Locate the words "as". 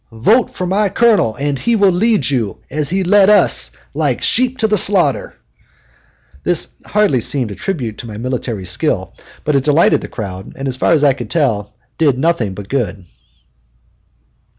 2.71-2.89, 10.67-10.75, 10.93-11.03